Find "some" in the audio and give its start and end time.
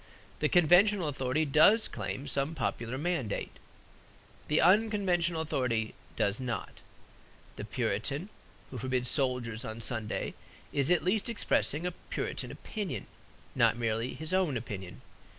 2.27-2.55